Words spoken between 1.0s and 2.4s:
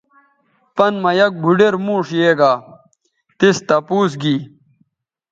مہ یک بُھوڈیر موݜ یے